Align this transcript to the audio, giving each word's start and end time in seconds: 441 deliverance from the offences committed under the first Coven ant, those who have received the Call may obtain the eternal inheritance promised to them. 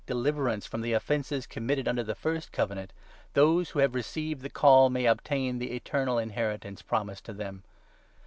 441 0.07 0.17
deliverance 0.43 0.65
from 0.65 0.81
the 0.81 0.93
offences 0.93 1.45
committed 1.45 1.87
under 1.87 2.01
the 2.03 2.15
first 2.15 2.51
Coven 2.51 2.79
ant, 2.79 2.91
those 3.35 3.69
who 3.69 3.79
have 3.81 3.93
received 3.93 4.41
the 4.41 4.49
Call 4.49 4.89
may 4.89 5.05
obtain 5.05 5.59
the 5.59 5.73
eternal 5.73 6.17
inheritance 6.17 6.81
promised 6.81 7.23
to 7.25 7.33
them. 7.33 7.61